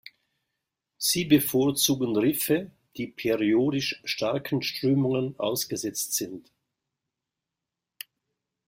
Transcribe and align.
Sie 0.97 1.25
bevorzugen 1.25 2.15
Riffe, 2.17 2.71
die 2.97 3.05
periodisch 3.05 4.01
starken 4.03 4.63
Strömungen 4.63 5.39
ausgesetzt 5.39 6.13
sind. 6.15 6.51